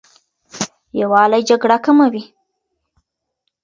[0.99, 2.23] یووالی جګړه کموي.